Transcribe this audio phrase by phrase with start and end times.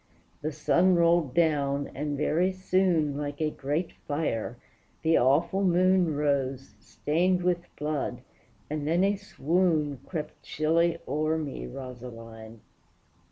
[0.41, 4.57] The sun rolled down, and very soon, Like a great fire,
[5.03, 8.21] the awful moon Rose, stained with blood,
[8.67, 12.61] and then a swoon Crept chilly o'er me, Rosaline!